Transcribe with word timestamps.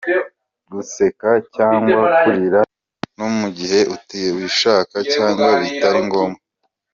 Guseka 0.71 1.29
cyangwa 1.55 1.99
kurira 2.21 2.61
no 3.17 3.27
mu 3.37 3.47
gihe 3.57 3.79
utabishaka 3.95 4.95
cyangwa 5.13 5.47
bitari 5.61 6.01
ngombwa. 6.07 6.41